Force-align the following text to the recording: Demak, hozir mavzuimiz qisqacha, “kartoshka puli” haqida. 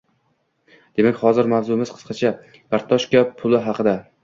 Demak, 1.01 1.19
hozir 1.25 1.51
mavzuimiz 1.51 1.93
qisqacha, 1.97 2.33
“kartoshka 2.75 3.25
puli” 3.45 3.63
haqida. 3.71 3.99